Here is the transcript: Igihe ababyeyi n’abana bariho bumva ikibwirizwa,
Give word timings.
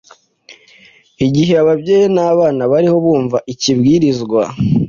Igihe 1.25 1.53
ababyeyi 1.63 2.07
n’abana 2.15 2.61
bariho 2.71 2.97
bumva 3.05 3.37
ikibwirizwa, 3.53 4.43